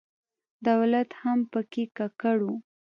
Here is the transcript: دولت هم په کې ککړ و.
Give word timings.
دولت 0.67 1.09
هم 1.21 1.39
په 1.51 1.59
کې 1.71 1.83
ککړ 1.97 2.37
و. 2.45 2.47